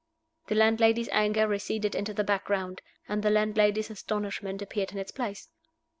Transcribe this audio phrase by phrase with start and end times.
[0.47, 5.49] The landlady's anger receded into the background, and the landlady's astonishment appeared in its place.